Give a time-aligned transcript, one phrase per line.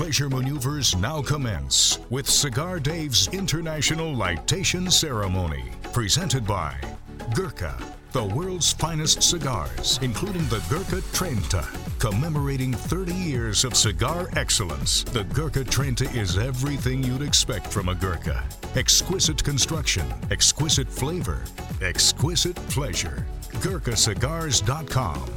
[0.00, 6.74] pleasure maneuvers now commence with Cigar Dave's International Lightation Ceremony, presented by
[7.34, 7.76] Gurkha,
[8.12, 11.68] the world's finest cigars, including the Gurkha Trenta.
[11.98, 17.94] Commemorating 30 years of cigar excellence, the Gurkha Trenta is everything you'd expect from a
[17.94, 18.42] Gurkha.
[18.76, 21.42] Exquisite construction, exquisite flavor,
[21.82, 23.26] exquisite pleasure.
[23.56, 25.30] GurkhaCigars.com.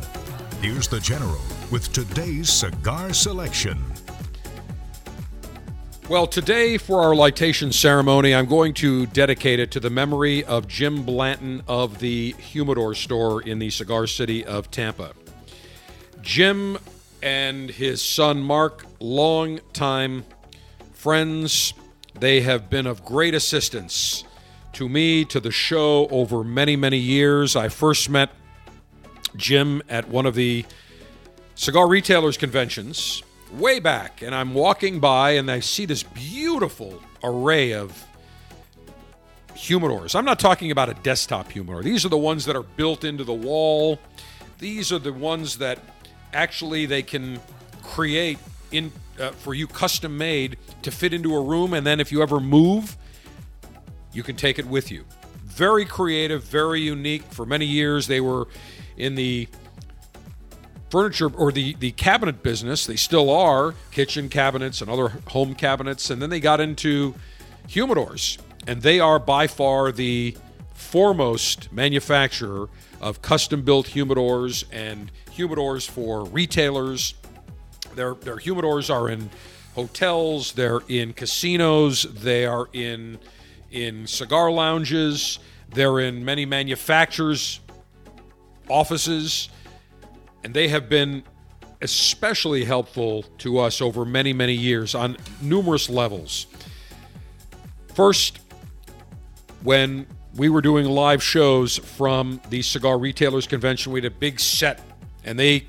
[0.61, 3.77] Here's the General with today's cigar selection.
[6.09, 10.67] Well, today for our lightation ceremony, I'm going to dedicate it to the memory of
[10.67, 15.13] Jim Blanton of the Humidor store in the cigar city of Tampa.
[16.21, 16.77] Jim
[17.21, 20.25] and his son Mark, long time
[20.91, 21.73] friends,
[22.19, 24.25] they have been of great assistance
[24.73, 27.55] to me, to the show over many, many years.
[27.55, 28.29] I first met
[29.37, 30.65] Jim at one of the
[31.55, 33.23] cigar retailers conventions
[33.57, 38.05] way back, and I'm walking by and I see this beautiful array of
[39.49, 40.15] humidors.
[40.15, 41.83] I'm not talking about a desktop humidor.
[41.83, 43.99] These are the ones that are built into the wall.
[44.59, 45.79] These are the ones that
[46.33, 47.39] actually they can
[47.83, 48.39] create
[48.71, 52.23] in uh, for you custom made to fit into a room and then if you
[52.23, 52.97] ever move,
[54.11, 55.05] you can take it with you.
[55.43, 57.23] Very creative, very unique.
[57.23, 58.47] For many years they were
[58.97, 59.47] in the
[60.93, 62.85] furniture or the, the cabinet business.
[62.85, 66.11] They still are kitchen cabinets and other home cabinets.
[66.11, 67.15] And then they got into
[67.67, 68.37] humidors.
[68.67, 70.37] And they are by far the
[70.75, 72.69] foremost manufacturer
[73.01, 77.15] of custom built humidors and humidors for retailers.
[77.95, 79.31] Their, their humidors are in
[79.73, 83.17] hotels, they're in casinos, they are in,
[83.71, 85.39] in cigar lounges,
[85.71, 87.61] they're in many manufacturers'
[88.69, 89.49] offices
[90.43, 91.23] and they have been
[91.81, 96.47] especially helpful to us over many, many years on numerous levels.
[97.93, 98.39] First,
[99.63, 104.39] when we were doing live shows from the Cigar Retailers Convention, we had a big
[104.39, 104.81] set,
[105.23, 105.67] and they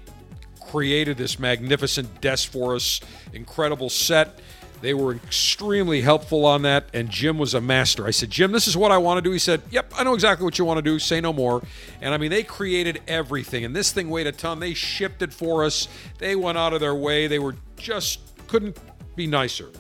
[0.68, 3.00] created this magnificent desk for us,
[3.32, 4.40] incredible set.
[4.80, 8.06] They were extremely helpful on that, and Jim was a master.
[8.06, 9.30] I said, Jim, this is what I want to do.
[9.30, 10.98] He said, Yep, I know exactly what you want to do.
[10.98, 11.62] Say no more.
[12.00, 14.60] And I mean, they created everything, and this thing weighed a ton.
[14.60, 15.88] They shipped it for us.
[16.18, 17.26] They went out of their way.
[17.26, 18.78] They were just couldn't
[19.16, 19.70] be nicer.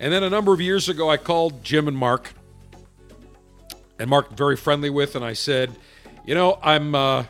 [0.00, 2.32] And then a number of years ago, I called Jim and Mark,
[3.98, 5.74] and Mark very friendly with, and I said,
[6.24, 7.24] You know, I'm uh,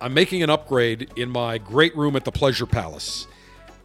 [0.00, 3.26] I'm making an upgrade in my great room at the Pleasure Palace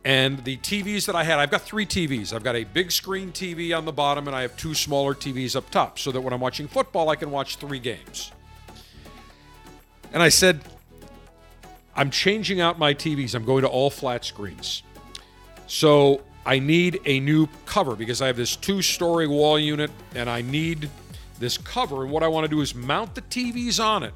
[0.03, 2.33] and the TVs that I had, I've got three TVs.
[2.33, 5.55] I've got a big screen TV on the bottom, and I have two smaller TVs
[5.55, 8.31] up top, so that when I'm watching football, I can watch three games.
[10.11, 10.61] And I said,
[11.95, 13.35] I'm changing out my TVs.
[13.35, 14.81] I'm going to all flat screens.
[15.67, 20.29] So I need a new cover because I have this two story wall unit, and
[20.29, 20.89] I need
[21.39, 22.03] this cover.
[22.03, 24.13] And what I want to do is mount the TVs on it.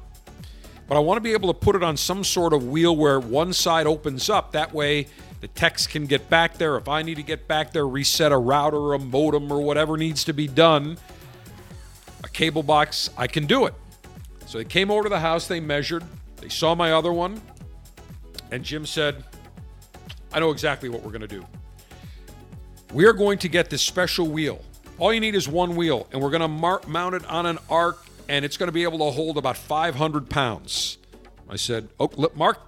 [0.88, 3.18] But I want to be able to put it on some sort of wheel where
[3.18, 4.52] one side opens up.
[4.52, 5.08] That way,
[5.40, 6.76] the techs can get back there.
[6.76, 10.24] If I need to get back there, reset a router a modem or whatever needs
[10.24, 10.98] to be done,
[12.24, 13.74] a cable box, I can do it.
[14.46, 16.04] So they came over to the house, they measured,
[16.36, 17.40] they saw my other one,
[18.50, 19.24] and Jim said,
[20.32, 21.44] I know exactly what we're going to do.
[22.92, 24.62] We are going to get this special wheel.
[24.98, 27.58] All you need is one wheel, and we're going to mar- mount it on an
[27.68, 30.98] arc, and it's going to be able to hold about 500 pounds.
[31.48, 32.60] I said, Oh, Mark,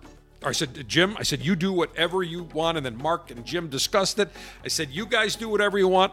[0.43, 2.77] I said, Jim, I said, you do whatever you want.
[2.77, 4.31] And then Mark and Jim discussed it.
[4.65, 6.13] I said, you guys do whatever you want.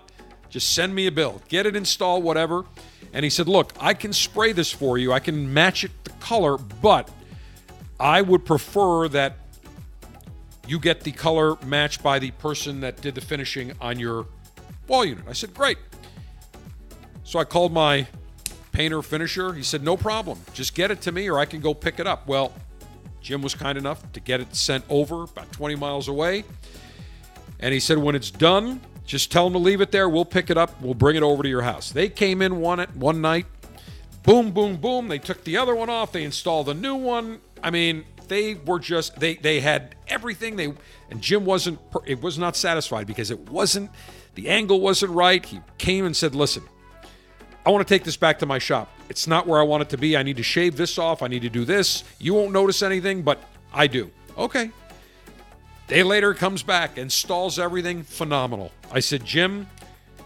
[0.50, 1.42] Just send me a bill.
[1.48, 2.66] Get it installed, whatever.
[3.14, 5.14] And he said, look, I can spray this for you.
[5.14, 7.10] I can match it the color, but
[8.00, 9.38] I would prefer that
[10.68, 14.26] you get the color matched by the person that did the finishing on your
[14.88, 15.26] wall unit.
[15.30, 15.78] I said, great.
[17.24, 18.08] So I called my
[18.72, 19.54] painter finisher.
[19.54, 20.40] He said, no problem.
[20.54, 22.28] Just get it to me or I can go pick it up.
[22.28, 22.54] Well,
[23.26, 26.44] Jim was kind enough to get it sent over about 20 miles away.
[27.60, 30.08] And he said, when it's done, just tell them to leave it there.
[30.08, 30.80] We'll pick it up.
[30.80, 31.92] We'll bring it over to your house.
[31.92, 33.48] They came in one one night.
[34.22, 35.08] Boom, boom, boom.
[35.08, 36.12] They took the other one off.
[36.12, 37.40] They installed a new one.
[37.64, 40.56] I mean, they were just they they had everything.
[40.56, 40.74] They
[41.10, 43.90] and Jim wasn't it was not satisfied because it wasn't
[44.36, 45.44] the angle wasn't right.
[45.44, 46.62] He came and said, "Listen,
[47.66, 48.95] I want to take this back to my shop.
[49.10, 50.18] It's not where I want it to be.
[50.18, 51.22] I need to shave this off.
[51.22, 52.04] I need to do this.
[52.20, 53.40] You won't notice anything, but
[53.74, 54.10] I do.
[54.38, 54.72] Okay.
[55.88, 58.04] Day later comes back, installs everything.
[58.04, 58.72] Phenomenal.
[58.92, 59.68] I said, Jim,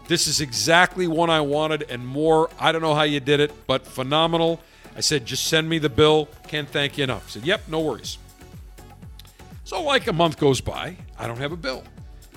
[0.07, 2.49] this is exactly what I wanted and more.
[2.59, 4.61] I don't know how you did it, but phenomenal.
[4.95, 6.29] I said, just send me the bill.
[6.47, 7.25] Can't thank you enough.
[7.27, 8.17] I said, yep, no worries.
[9.65, 11.83] So, like a month goes by, I don't have a bill.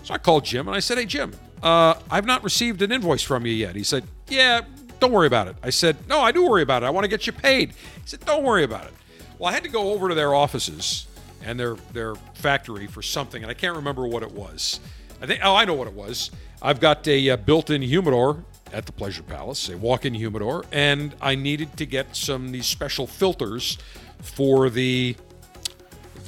[0.03, 3.23] So I called Jim and I said, Hey, Jim, uh, I've not received an invoice
[3.23, 3.77] from you yet.
[3.77, 4.63] He said, Yeah,
[5.03, 5.57] don't worry about it.
[5.65, 6.87] I said, No, I do worry about it.
[6.87, 7.71] I want to get you paid.
[7.71, 8.93] He said, Don't worry about it.
[9.37, 11.09] Well, I had to go over to their offices
[11.45, 14.79] and their their factory for something, and I can't remember what it was.
[15.21, 16.31] I think oh, I know what it was.
[16.63, 21.35] I've got a uh, built-in humidor at the Pleasure Palace, a walk-in humidor, and I
[21.35, 23.79] needed to get some these special filters
[24.21, 25.17] for the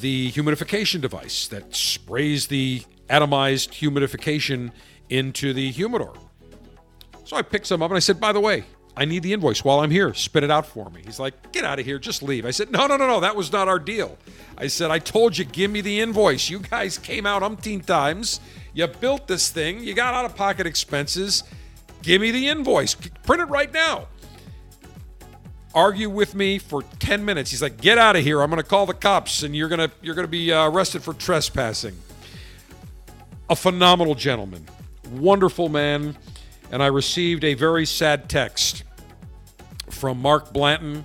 [0.00, 4.72] the humidification device that sprays the atomized humidification
[5.08, 6.14] into the humidor.
[7.24, 8.64] So I picked some up and I said, by the way,
[8.96, 10.14] I need the invoice while I'm here.
[10.14, 11.02] Spit it out for me.
[11.04, 12.46] He's like, get out of here, just leave.
[12.46, 14.16] I said, no, no, no, no, that was not our deal.
[14.56, 16.48] I said, I told you, give me the invoice.
[16.48, 18.40] You guys came out umpteen times.
[18.72, 19.82] You built this thing.
[19.82, 21.42] You got out of pocket expenses.
[22.02, 22.94] Give me the invoice.
[22.94, 24.06] Print it right now.
[25.74, 27.50] Argue with me for 10 minutes.
[27.50, 28.42] He's like, get out of here.
[28.42, 30.68] I'm going to call the cops and you're going to you're going to be uh,
[30.68, 31.96] arrested for trespassing.
[33.50, 34.64] A phenomenal gentleman.
[35.10, 36.16] Wonderful man
[36.74, 38.82] and I received a very sad text
[39.90, 41.04] from Mark Blanton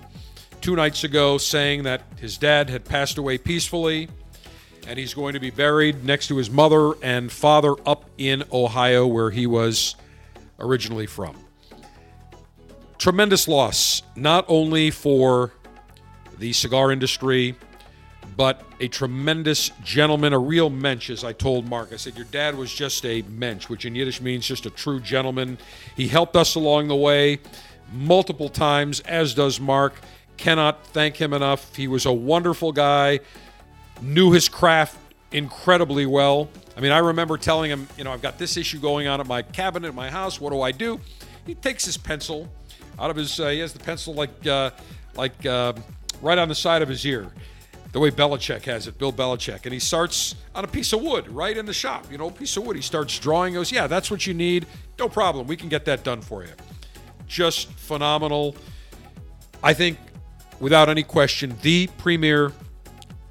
[0.60, 4.08] two nights ago saying that his dad had passed away peacefully
[4.88, 9.06] and he's going to be buried next to his mother and father up in Ohio,
[9.06, 9.94] where he was
[10.58, 11.36] originally from.
[12.98, 15.52] Tremendous loss, not only for
[16.36, 17.54] the cigar industry,
[18.40, 21.92] but a tremendous gentleman, a real mensch, as I told Mark.
[21.92, 24.98] I said, Your dad was just a mensch, which in Yiddish means just a true
[24.98, 25.58] gentleman.
[25.94, 27.40] He helped us along the way
[27.92, 29.92] multiple times, as does Mark.
[30.38, 31.76] Cannot thank him enough.
[31.76, 33.20] He was a wonderful guy,
[34.00, 34.96] knew his craft
[35.32, 36.48] incredibly well.
[36.78, 39.26] I mean, I remember telling him, you know, I've got this issue going on at
[39.26, 40.40] my cabinet at my house.
[40.40, 40.98] What do I do?
[41.44, 42.48] He takes his pencil
[42.98, 44.70] out of his, uh, he has the pencil like, uh,
[45.14, 45.74] like uh,
[46.22, 47.30] right on the side of his ear
[47.92, 49.64] the way Belichick has it, Bill Belichick.
[49.64, 52.56] And he starts on a piece of wood right in the shop, you know, piece
[52.56, 52.76] of wood.
[52.76, 54.66] He starts drawing, goes, Yeah, that's what you need.
[54.98, 55.46] No problem.
[55.46, 56.50] We can get that done for you.
[57.26, 58.56] Just phenomenal.
[59.62, 59.98] I think,
[60.60, 62.52] without any question, the premier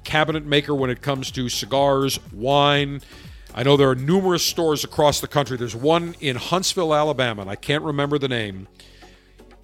[0.04, 3.00] cabinet maker when it comes to cigars, wine.
[3.54, 5.56] I know there are numerous stores across the country.
[5.56, 8.68] There's one in Huntsville, Alabama, and I can't remember the name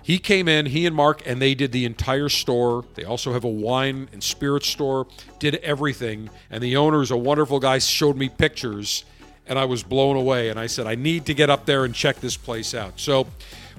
[0.06, 2.84] he came in, he and Mark, and they did the entire store.
[2.94, 5.08] They also have a wine and spirits store,
[5.40, 6.30] did everything.
[6.48, 9.04] And the owner is a wonderful guy, showed me pictures,
[9.48, 10.48] and I was blown away.
[10.48, 13.00] And I said, I need to get up there and check this place out.
[13.00, 13.26] So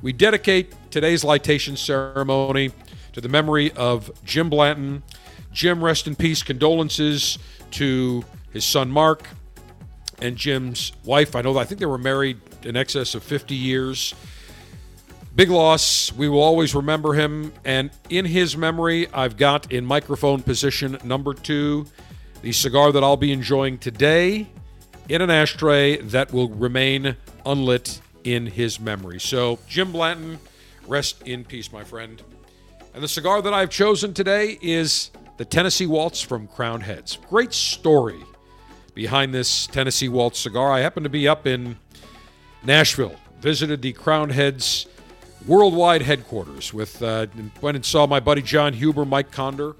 [0.01, 2.71] we dedicate today's lightation ceremony
[3.13, 5.03] to the memory of Jim Blanton.
[5.53, 6.44] Jim, rest in peace.
[6.44, 7.39] Condolences
[7.71, 9.30] to his son Mark
[10.19, 11.38] and Jim's wife.
[11.38, 14.13] I know I think they were married in excess of 50 years.
[15.38, 16.12] Big loss.
[16.13, 17.54] We will always remember him.
[17.63, 21.86] And in his memory, I've got in microphone position number two
[22.42, 24.48] the cigar that I'll be enjoying today
[25.10, 29.19] in an ashtray that will remain unlit in his memory.
[29.19, 30.39] So, Jim Blanton,
[30.88, 32.19] rest in peace, my friend.
[32.95, 37.19] And the cigar that I've chosen today is the Tennessee Waltz from Crowned Heads.
[37.30, 38.24] Great story
[38.95, 40.72] behind this Tennessee Waltz cigar.
[40.72, 41.78] I happened to be up in
[42.63, 44.88] Nashville, visited the Crowned Heads
[45.45, 47.28] worldwide headquarters with uh,
[47.62, 49.75] went and saw my buddy John Huber, Mike Conder.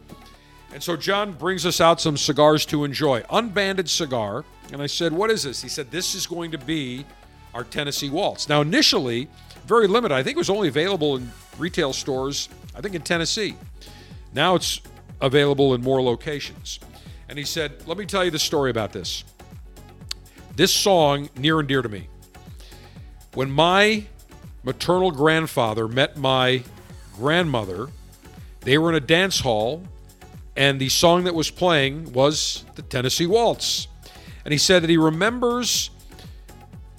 [0.74, 3.24] And so John brings us out some cigars to enjoy.
[3.30, 4.46] Unbanded cigar.
[4.72, 5.62] And I said, What is this?
[5.62, 7.06] He said, This is going to be
[7.54, 8.50] our Tennessee Waltz.
[8.50, 9.28] Now, initially,
[9.66, 10.14] very limited.
[10.14, 13.56] I think it was only available in retail stores, I think in Tennessee.
[14.34, 14.82] Now it's
[15.22, 16.80] available in more locations.
[17.30, 19.24] And he said, Let me tell you the story about this.
[20.56, 22.08] This song, near and dear to me.
[23.34, 24.06] When my
[24.68, 26.62] maternal grandfather met my
[27.16, 27.88] grandmother.
[28.60, 29.82] They were in a dance hall,
[30.58, 33.88] and the song that was playing was the Tennessee Waltz.
[34.44, 35.90] And he said that he remembers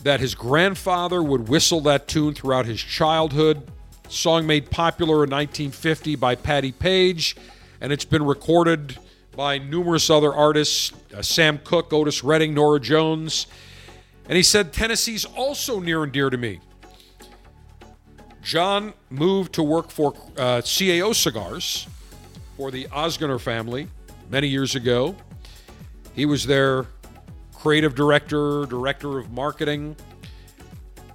[0.02, 3.70] that his grandfather would whistle that tune throughout his childhood.
[4.08, 7.36] Song made popular in 1950 by Patti Page,
[7.82, 8.96] and it's been recorded
[9.36, 13.46] by numerous other artists uh, Sam Cooke, Otis Redding, Norah Jones.
[14.26, 16.60] And he said, Tennessee's also near and dear to me.
[18.42, 21.86] John moved to work for uh, CAO Cigars
[22.56, 23.88] for the Ozgener family
[24.30, 25.16] many years ago.
[26.14, 26.86] He was their
[27.54, 29.96] creative director, director of marketing.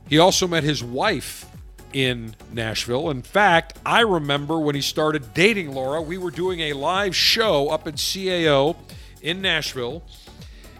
[0.07, 1.45] He also met his wife
[1.93, 3.09] in Nashville.
[3.09, 7.69] In fact, I remember when he started dating Laura, we were doing a live show
[7.69, 8.75] up at CAO
[9.21, 10.03] in Nashville.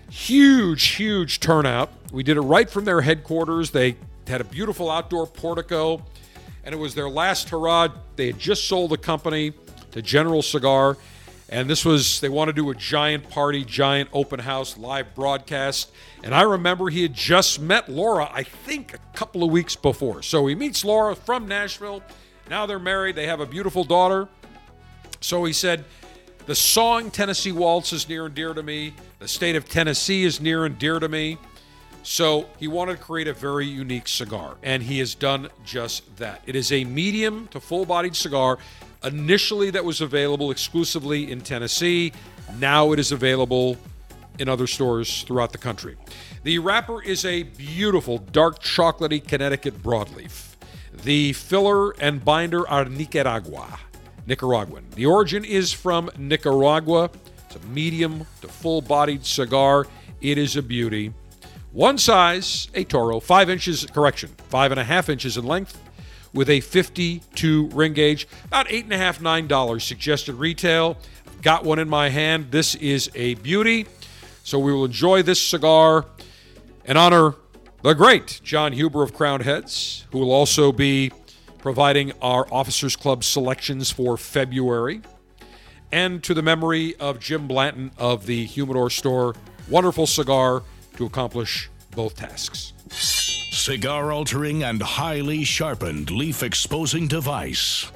[0.09, 1.91] Huge, huge turnout.
[2.11, 3.71] We did it right from their headquarters.
[3.71, 3.97] They
[4.27, 6.03] had a beautiful outdoor portico
[6.63, 7.89] and it was their last hurrah.
[8.15, 9.53] They had just sold the company
[9.91, 10.97] to General Cigar,
[11.49, 15.91] And this was, they want to do a giant party, giant open house, live broadcast.
[16.23, 20.23] And I remember he had just met Laura, I think, a couple of weeks before.
[20.23, 22.01] So he meets Laura from Nashville.
[22.49, 24.27] Now they're married, they have a beautiful daughter.
[25.19, 25.85] So he said,
[26.47, 28.95] The song Tennessee Waltz is near and dear to me.
[29.19, 31.37] The state of Tennessee is near and dear to me.
[32.03, 36.41] So he wanted to create a very unique cigar, and he has done just that.
[36.45, 38.57] It is a medium to full bodied cigar,
[39.03, 42.11] initially, that was available exclusively in Tennessee.
[42.59, 43.77] Now it is available
[44.37, 45.95] in other stores throughout the country.
[46.43, 50.55] The wrapper is a beautiful dark chocolatey Connecticut broadleaf.
[51.03, 53.79] The filler and binder are Nicaragua,
[54.27, 54.85] Nicaraguan.
[54.95, 57.09] The origin is from Nicaragua.
[57.45, 59.87] It's a medium to full bodied cigar.
[60.21, 61.13] It is a beauty.
[61.73, 65.81] One size, a Toro, five inches, correction, five and a half inches in length,
[66.31, 70.97] with a 52 ring gauge, about eight and a half, nine dollars suggested retail.
[71.41, 72.51] Got one in my hand.
[72.51, 73.87] This is a beauty.
[74.43, 76.05] So we will enjoy this cigar
[76.85, 77.33] and honor
[77.81, 81.11] the great John Huber of Crowned Heads, who will also be
[81.57, 85.01] providing our Officers Club selections for February.
[85.91, 89.33] And to the memory of Jim Blanton of the Humidor Store,
[89.67, 90.61] wonderful cigar
[90.97, 92.73] to accomplish both tasks.
[92.89, 97.91] Cigar altering and highly sharpened leaf exposing device.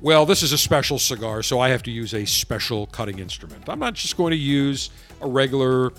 [0.00, 3.68] Well, this is a special cigar, so I have to use a special cutting instrument.
[3.68, 5.92] I'm not just going to use a regular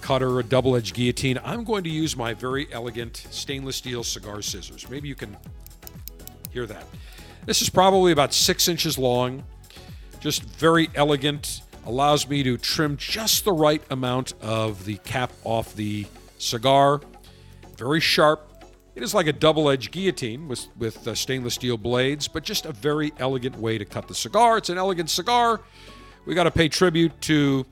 [0.00, 1.38] cutter, a double edged guillotine.
[1.44, 4.88] I'm going to use my very elegant stainless steel cigar scissors.
[4.88, 5.36] Maybe you can
[6.52, 6.84] hear that.
[7.44, 9.42] This is probably about six inches long,
[10.20, 15.74] just very elegant allows me to trim just the right amount of the cap off
[15.74, 16.06] the
[16.38, 17.00] cigar.
[17.76, 18.42] Very sharp.
[18.94, 22.66] It is like a double edged guillotine with, with uh, stainless steel blades, but just
[22.66, 24.58] a very elegant way to cut the cigar.
[24.58, 25.60] It's an elegant cigar.
[26.24, 27.66] We got to pay tribute to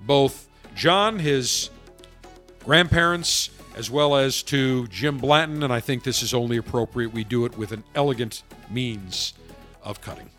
[0.00, 1.70] both John, his
[2.64, 7.24] grandparents, as well as to Jim Blanton, and I think this is only appropriate we
[7.24, 9.34] do it with an elegant means
[9.82, 10.30] of cutting.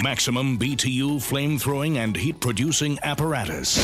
[0.00, 3.78] Maximum BTU flame throwing and heat producing apparatus.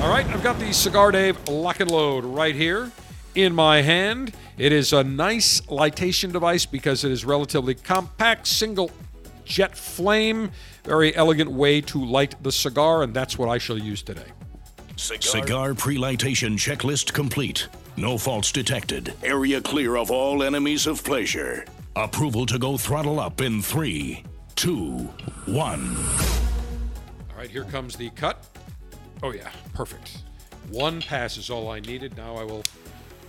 [0.00, 2.90] All right, I've got the Cigar Dave lock and load right here
[3.34, 4.32] in my hand.
[4.58, 8.90] It is a nice lightation device because it is relatively compact, single
[9.44, 10.50] jet flame,
[10.84, 14.26] very elegant way to light the cigar, and that's what I shall use today.
[14.96, 17.68] Cigar, cigar pre-lightation checklist complete.
[17.96, 19.14] No faults detected.
[19.22, 21.64] Area clear of all enemies of pleasure.
[21.96, 24.24] Approval to go throttle up in three,
[24.60, 25.08] two,
[25.46, 25.96] one.
[27.30, 28.46] All right, here comes the cut.
[29.22, 30.18] Oh, yeah, perfect.
[30.68, 32.14] One pass is all I needed.
[32.14, 32.62] Now I will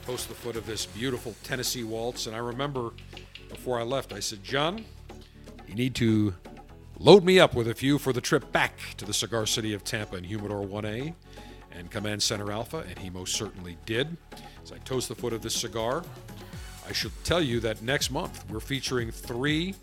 [0.06, 2.28] toast the foot of this beautiful Tennessee waltz.
[2.28, 2.92] And I remember
[3.48, 4.84] before I left, I said, John,
[5.70, 6.36] you need to
[7.00, 9.86] load me up with a few for the trip back to the cigar city of
[9.86, 11.14] Tampa and Humidor 1A
[11.72, 12.84] and Command Center Alpha.
[12.90, 14.18] And he most certainly did.
[14.62, 16.04] As I toast the foot of this cigar,
[16.86, 19.76] I should tell you that next month we're featuring three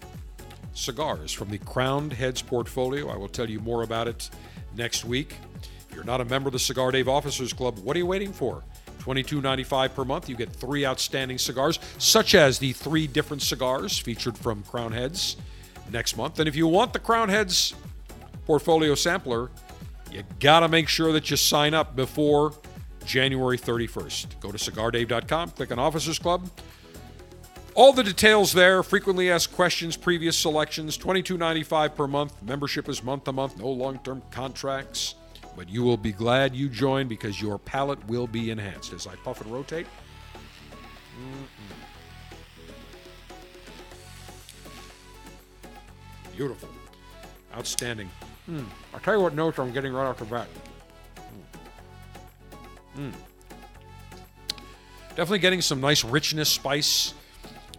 [0.73, 3.09] cigars from the Crowned Heads portfolio.
[3.09, 4.31] I will tell you more about it
[4.77, 5.37] next week.
[5.89, 8.33] If you're not a member of the Cigar Dave Officers Club, what are you waiting
[8.33, 8.63] for?
[9.01, 10.29] $22.95 per month.
[10.29, 15.37] You get three outstanding cigars, such as the three different cigars featured from Crowned Heads
[15.91, 16.39] next month.
[16.39, 17.75] And if you want the Crowned Heads
[18.45, 19.51] portfolio sampler,
[20.13, 22.53] you got to make sure that you sign up before
[23.05, 24.41] January 31st.
[24.41, 26.51] Go to cigardave.com, click on Officers Club.
[27.79, 28.83] All the details there.
[28.83, 32.43] Frequently asked questions, previous selections, $22.95 per month.
[32.43, 35.15] Membership is month to month, no long term contracts.
[35.57, 39.15] But you will be glad you joined because your palate will be enhanced as I
[39.15, 39.87] puff and rotate.
[41.21, 41.47] Mm-mm.
[46.37, 46.69] Beautiful.
[47.57, 48.11] Outstanding.
[48.51, 48.67] Mm.
[48.93, 50.49] I'll tell you what notes I'm getting right off the bat.
[52.97, 53.13] Mm.
[55.11, 57.15] Definitely getting some nice richness, spice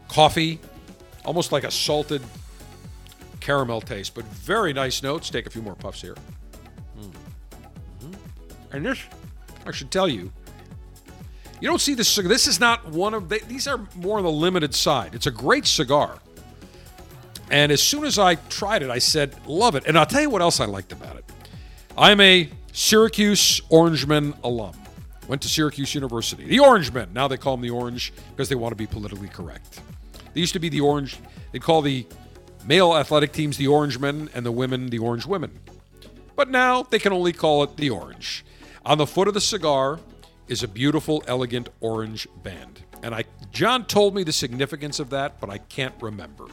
[0.10, 0.60] coffee,
[1.24, 2.22] almost like a salted
[3.39, 5.30] caramel taste, but very nice notes.
[5.30, 6.16] Take a few more puffs here.
[7.00, 8.13] Mm-hmm.
[8.74, 9.00] And this,
[9.66, 10.32] I should tell you,
[11.62, 12.16] you don't see this.
[12.16, 15.13] This is not one of they, these are more on the limited side.
[15.13, 16.20] It's a great cigar.
[17.51, 19.86] And as soon as I tried it, I said, love it.
[19.88, 21.25] And I'll tell you what else I liked about it.
[21.98, 24.74] I'm a Syracuse Orangemen alum.
[25.28, 26.46] Went to Syracuse University.
[26.46, 27.10] The Orangemen.
[27.13, 29.82] Now they call them the Orange because they want to be politically correct.
[30.33, 31.17] They used to be the Orange,
[31.51, 32.05] they'd call the
[32.65, 35.59] male athletic teams the Orange Men and the women the Orange Women.
[36.36, 38.45] But now they can only call it the Orange.
[38.86, 40.00] On the foot of the cigar
[40.48, 42.81] is a beautiful, elegant orange band.
[43.03, 46.45] And I John told me the significance of that, but I can't remember.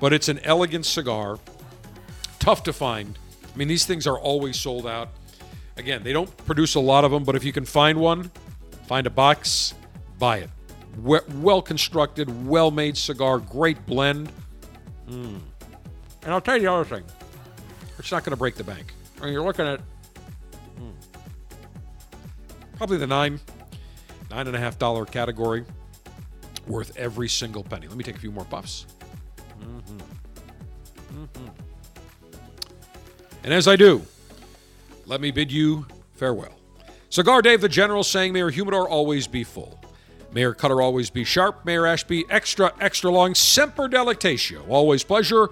[0.00, 1.38] But it's an elegant cigar,
[2.38, 3.18] tough to find,
[3.52, 5.10] I mean, these things are always sold out.
[5.76, 8.30] Again, they don't produce a lot of them, but if you can find one,
[8.86, 9.74] find a box,
[10.18, 10.50] buy it.
[10.98, 14.30] Well constructed, well made cigar, great blend.
[15.08, 15.40] Mm.
[16.22, 17.04] And I'll tell you the other thing
[17.98, 18.94] it's not going to break the bank.
[19.20, 19.80] I mean, you're looking at
[20.78, 20.92] mm,
[22.76, 23.38] probably the nine,
[24.30, 25.64] nine and a half dollar category,
[26.66, 27.88] worth every single penny.
[27.88, 28.86] Let me take a few more puffs.
[29.60, 29.98] Mm-hmm.
[31.20, 31.46] Mm-hmm.
[33.44, 34.02] And as I do,
[35.06, 36.52] let me bid you farewell.
[37.10, 39.80] Cigar Dave the General saying, May your humidor always be full.
[40.32, 41.64] Mayor Cutter always be sharp.
[41.64, 43.34] Mayor Ashby extra, extra long.
[43.34, 44.68] Semper delectatio.
[44.68, 45.48] Always pleasure.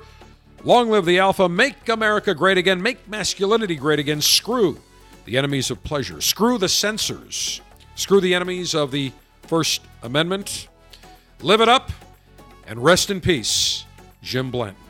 [0.64, 1.49] Long live the Alpha.
[1.49, 2.80] Make America great again.
[2.80, 4.20] Make masculinity great again.
[4.20, 4.78] Screw
[5.25, 6.20] the enemies of pleasure.
[6.20, 7.61] Screw the censors.
[7.94, 10.68] Screw the enemies of the First Amendment.
[11.40, 11.90] Live it up
[12.66, 13.85] and rest in peace,
[14.23, 14.88] Jim Blanton.